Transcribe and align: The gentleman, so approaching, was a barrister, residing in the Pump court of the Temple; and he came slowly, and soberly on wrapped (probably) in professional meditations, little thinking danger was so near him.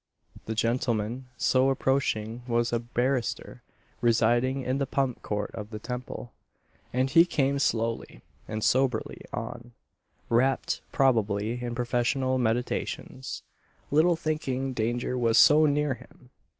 The 0.47 0.55
gentleman, 0.55 1.27
so 1.37 1.69
approaching, 1.69 2.41
was 2.47 2.73
a 2.73 2.79
barrister, 2.79 3.61
residing 4.01 4.63
in 4.63 4.79
the 4.79 4.87
Pump 4.87 5.21
court 5.21 5.51
of 5.53 5.69
the 5.69 5.77
Temple; 5.77 6.31
and 6.91 7.07
he 7.07 7.23
came 7.23 7.59
slowly, 7.59 8.23
and 8.47 8.63
soberly 8.63 9.21
on 9.31 9.73
wrapped 10.27 10.81
(probably) 10.91 11.61
in 11.63 11.75
professional 11.75 12.39
meditations, 12.39 13.43
little 13.91 14.15
thinking 14.15 14.73
danger 14.73 15.19
was 15.19 15.37
so 15.37 15.67
near 15.67 15.93
him. 15.93 16.31